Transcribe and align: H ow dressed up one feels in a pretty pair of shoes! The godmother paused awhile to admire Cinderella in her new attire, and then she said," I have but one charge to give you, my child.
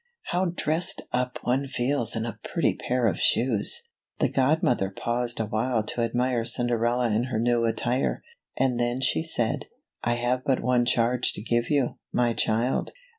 H 0.29 0.33
ow 0.33 0.45
dressed 0.45 1.03
up 1.13 1.37
one 1.43 1.67
feels 1.67 2.15
in 2.15 2.25
a 2.25 2.39
pretty 2.43 2.73
pair 2.73 3.05
of 3.05 3.19
shoes! 3.19 3.83
The 4.17 4.29
godmother 4.29 4.89
paused 4.89 5.39
awhile 5.39 5.83
to 5.83 6.01
admire 6.01 6.43
Cinderella 6.43 7.11
in 7.11 7.25
her 7.25 7.37
new 7.37 7.65
attire, 7.65 8.23
and 8.57 8.79
then 8.79 8.99
she 9.01 9.21
said," 9.21 9.65
I 10.03 10.15
have 10.15 10.43
but 10.43 10.59
one 10.63 10.85
charge 10.85 11.33
to 11.33 11.43
give 11.43 11.69
you, 11.69 11.99
my 12.11 12.33
child. 12.33 12.89